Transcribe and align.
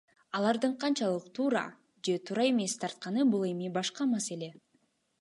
Алардын 0.37 0.71
канчалык 0.83 1.25
туура 1.35 1.63
же 2.07 2.13
туура 2.29 2.45
эмес 2.53 2.77
тартканы 2.85 3.29
бул 3.35 3.49
эми 3.55 3.73
башка 3.81 4.13
маселе. 4.17 4.55